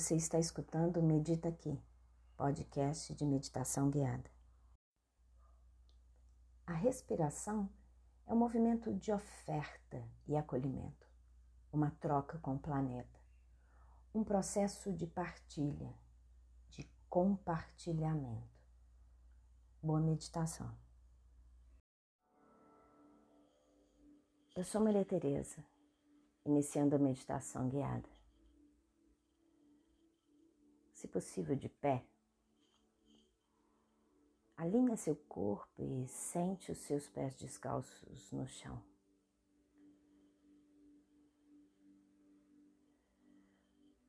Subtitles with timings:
[0.00, 1.78] Você está escutando Medita Aqui,
[2.34, 4.30] podcast de meditação guiada.
[6.66, 7.68] A respiração
[8.26, 11.06] é um movimento de oferta e acolhimento,
[11.70, 13.20] uma troca com o planeta,
[14.14, 15.92] um processo de partilha,
[16.70, 18.58] de compartilhamento.
[19.82, 20.74] Boa meditação.
[24.56, 25.62] Eu sou Maria Tereza,
[26.46, 28.19] iniciando a meditação guiada
[31.00, 32.04] se possível de pé.
[34.54, 38.82] Alinha seu corpo e sente os seus pés descalços no chão.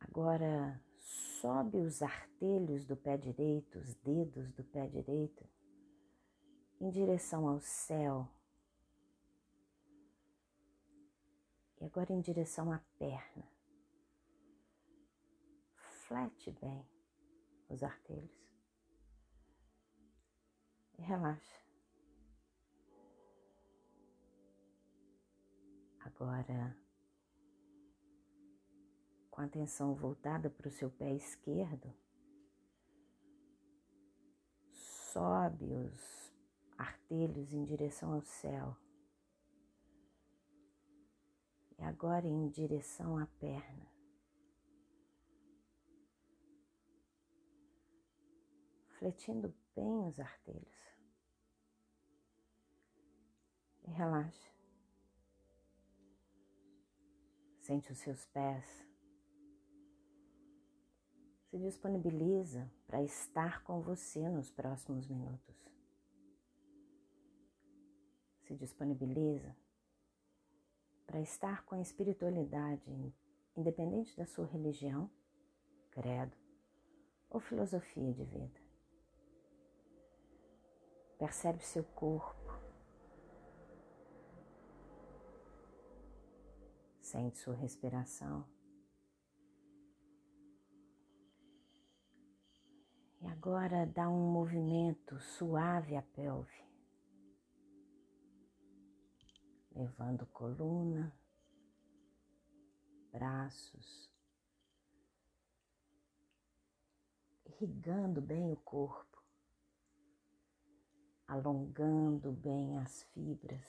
[0.00, 5.48] Agora sobe os artelhos do pé direito, os dedos do pé direito,
[6.80, 8.28] em direção ao céu.
[11.80, 13.59] E agora em direção à perna
[16.10, 16.84] flete bem
[17.68, 18.52] os artelhos
[20.98, 21.60] e relaxa.
[26.00, 26.76] Agora,
[29.30, 31.94] com a atenção voltada para o seu pé esquerdo,
[34.72, 36.32] sobe os
[36.76, 38.76] artelhos em direção ao céu.
[41.78, 43.89] E agora em direção à perna.
[49.00, 51.00] Fletindo bem os artelhos.
[53.88, 54.50] E relaxa.
[57.62, 58.86] Sente os seus pés.
[61.48, 65.56] Se disponibiliza para estar com você nos próximos minutos.
[68.42, 69.56] Se disponibiliza
[71.06, 73.14] para estar com a espiritualidade,
[73.56, 75.10] independente da sua religião,
[75.90, 76.36] credo
[77.30, 78.69] ou filosofia de vida.
[81.20, 82.50] Percebe seu corpo.
[87.02, 88.48] Sente sua respiração.
[93.20, 96.64] E agora dá um movimento suave à pelve,
[99.72, 101.14] levando coluna,
[103.12, 104.10] braços,
[107.44, 109.09] irrigando bem o corpo
[111.30, 113.64] alongando bem as fibras,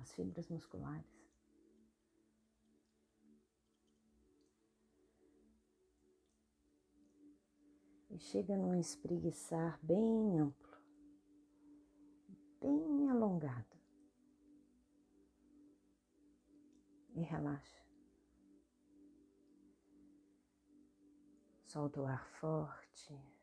[0.00, 1.06] as fibras musculares.
[8.10, 10.78] E chega num espreguiçar bem amplo,
[12.60, 13.78] bem alongado.
[17.14, 17.78] E relaxa.
[21.66, 23.37] Solta o ar forte.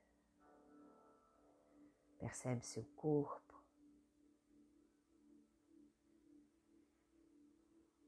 [2.25, 3.53] Percebe seu corpo.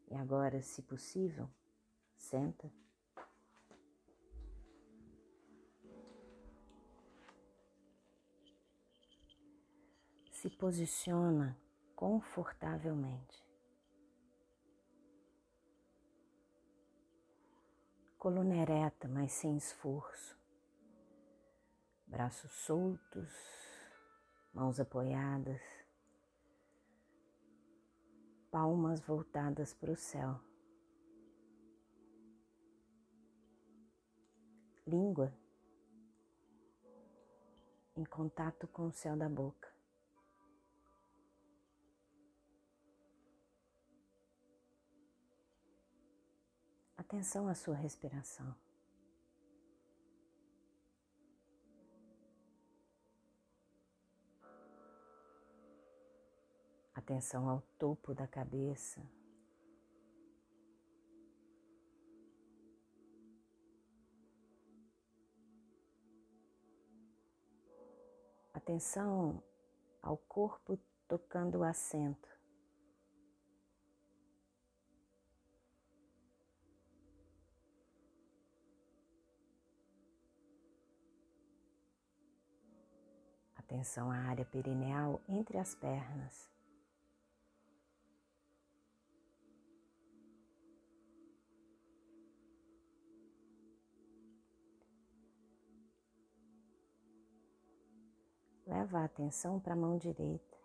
[0.08, 1.48] E agora, se possível,
[2.16, 2.74] senta.
[10.32, 11.56] Se posiciona
[11.96, 13.46] confortavelmente.
[18.18, 20.36] Coluna ereta, mas sem esforço.
[22.08, 23.67] Braços soltos,
[24.58, 25.62] mãos apoiadas,
[28.50, 30.40] palmas voltadas para o céu.
[34.88, 35.32] Língua
[37.96, 39.72] em contato com o céu da boca.
[46.98, 48.56] Atenção à sua respiração.
[56.98, 59.00] Atenção ao topo da cabeça.
[68.52, 69.42] Atenção
[70.02, 72.28] ao corpo tocando o assento.
[83.56, 86.57] Atenção à área perineal entre as pernas.
[98.68, 100.58] Leva a atenção para a mão direita.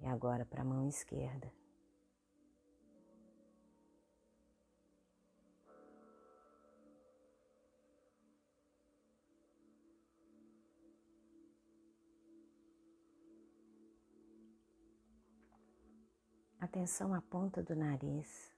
[0.00, 1.52] E agora para a mão esquerda.
[16.74, 18.52] Atenção à ponta do nariz.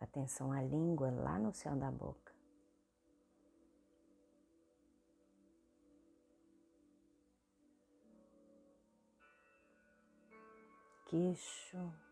[0.00, 2.34] Atenção à língua lá no céu da boca.
[11.06, 12.07] Queixo.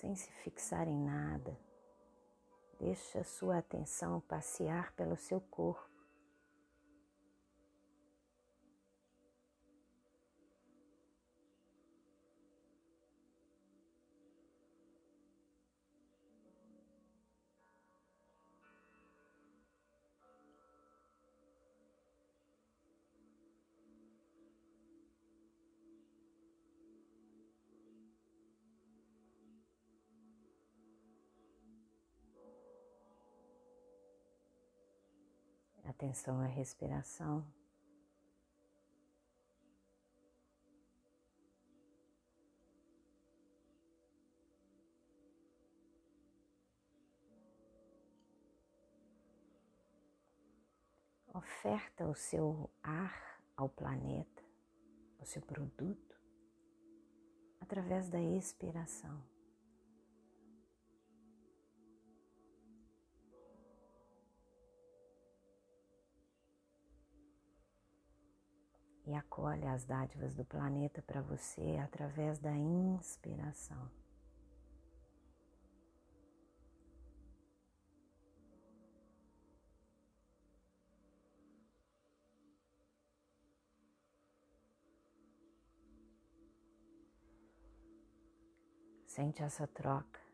[0.00, 1.54] Sem se fixar em nada.
[2.78, 5.89] Deixa sua atenção passear pelo seu corpo.
[36.00, 37.46] Atenção à respiração.
[51.34, 54.42] Oferta o seu ar ao planeta,
[55.18, 56.18] o seu produto,
[57.60, 59.29] através da expiração.
[69.10, 73.90] E acolhe as dádivas do planeta para você através da inspiração.
[89.06, 90.29] Sente essa troca.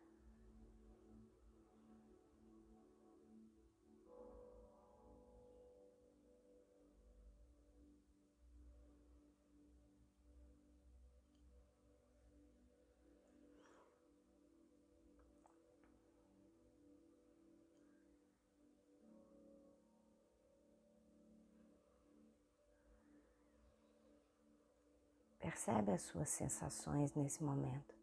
[25.57, 27.95] Percebe as suas sensações nesse momento.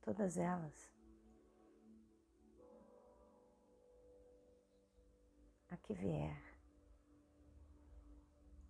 [0.00, 0.92] Todas elas.
[5.70, 6.40] A que vier.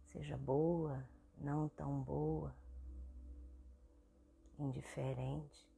[0.07, 1.07] Seja boa,
[1.37, 2.57] não tão boa,
[4.59, 5.71] indiferente.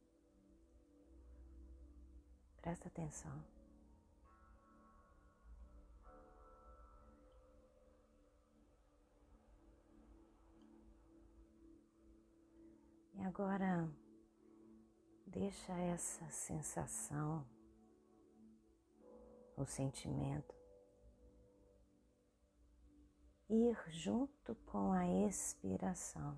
[2.61, 3.43] Presta atenção.
[13.25, 13.89] Agora
[15.25, 17.47] deixa essa sensação,
[19.55, 20.53] o sentimento
[23.49, 26.37] ir junto com a expiração.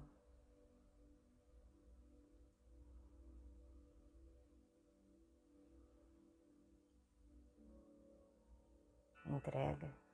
[9.26, 10.05] Entrega.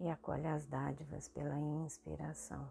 [0.00, 2.66] E acolhe as dádivas pela inspiração.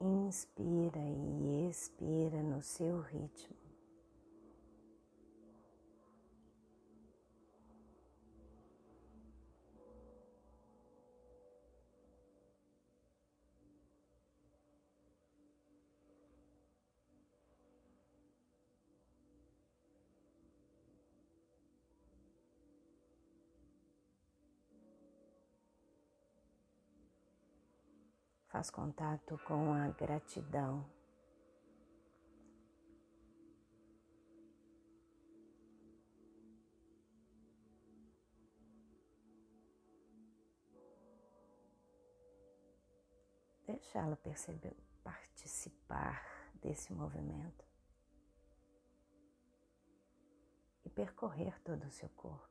[0.00, 3.57] Inspira e expira no seu ritmo.
[28.48, 30.84] Faz contato com a gratidão.
[43.66, 46.24] Deixa ela perceber, participar
[46.54, 47.64] desse movimento
[50.84, 52.48] e percorrer todo o seu corpo.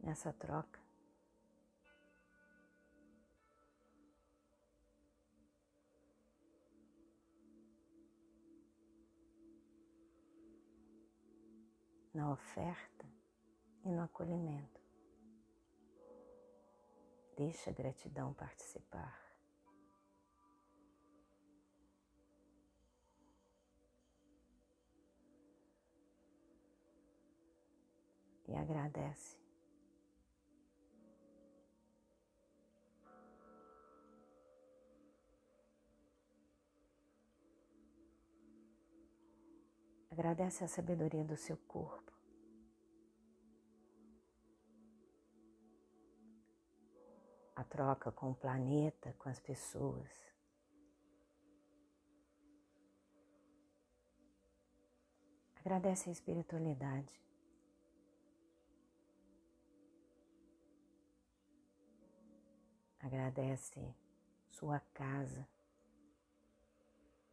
[0.00, 0.85] Nessa troca,
[12.16, 13.04] na oferta
[13.84, 14.80] e no acolhimento.
[17.36, 19.22] Deixa a gratidão participar.
[28.48, 29.45] E agradece.
[40.18, 42.10] Agradece a sabedoria do seu corpo.
[47.54, 50.10] A troca com o planeta, com as pessoas.
[55.56, 57.20] Agradece a espiritualidade.
[63.00, 63.94] Agradece
[64.48, 65.46] sua casa,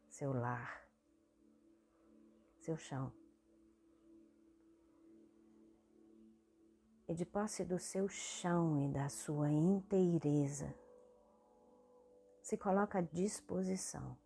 [0.09, 0.82] seu lar
[2.63, 3.11] seu chão.
[7.07, 10.73] E de posse do seu chão e da sua inteireza,
[12.41, 14.17] se coloca à disposição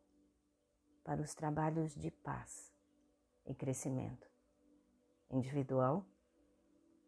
[1.04, 2.72] para os trabalhos de paz
[3.46, 4.30] e crescimento
[5.32, 6.06] individual,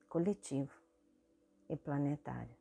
[0.08, 0.74] coletivo
[1.70, 2.58] e planetário.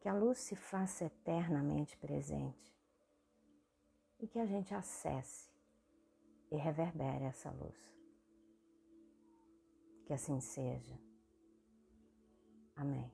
[0.00, 2.72] Que a luz se faça eternamente presente
[4.20, 5.55] e que a gente acesse
[6.50, 7.76] e reverbere essa luz.
[10.04, 10.98] Que assim seja.
[12.74, 13.10] Amém.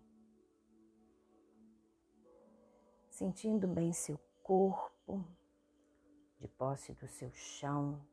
[3.08, 5.24] Sentindo bem seu corpo,
[6.38, 8.04] de posse do seu chão,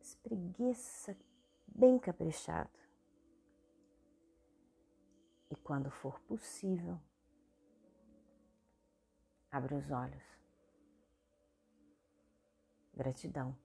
[0.00, 1.16] espreguiça
[1.66, 2.78] bem caprichado.
[5.50, 6.98] E quando for possível,
[9.50, 10.24] abre os olhos.
[12.94, 13.56] Gratidão.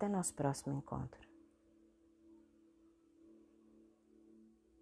[0.00, 1.29] Até nosso próximo encontro.